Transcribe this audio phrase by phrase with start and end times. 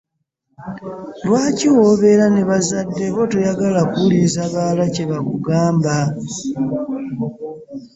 [1.25, 5.95] Lwaki wobeera ne bazadde bo toyagala kuwuliriza balala kyebakugamba?